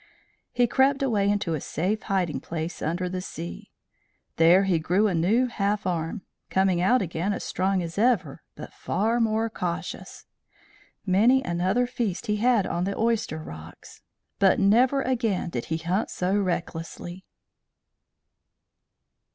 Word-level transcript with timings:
He 0.51 0.65
crept 0.65 1.03
away 1.03 1.29
into 1.29 1.53
a 1.53 1.61
safe 1.61 2.01
hiding 2.01 2.39
place 2.39 2.81
under 2.81 3.07
the 3.07 3.21
sea. 3.21 3.69
There 4.37 4.63
he 4.63 4.79
grew 4.79 5.05
a 5.07 5.13
new 5.13 5.45
half 5.45 5.85
arm, 5.85 6.23
coming 6.49 6.81
out 6.81 7.03
again 7.03 7.33
as 7.33 7.43
strong 7.43 7.83
as 7.83 7.99
ever, 7.99 8.41
but 8.55 8.73
far 8.73 9.19
more 9.19 9.47
cautious. 9.47 10.25
Many 11.05 11.43
another 11.43 11.85
feast 11.85 12.25
he 12.25 12.37
had 12.37 12.65
on 12.65 12.85
the 12.85 12.97
oyster 12.97 13.37
rocks, 13.43 14.01
but 14.39 14.59
never 14.59 15.03
again 15.03 15.51
did 15.51 15.65
he 15.65 15.77
hunt 15.77 16.09
so 16.09 16.35
recklessly. 16.35 17.23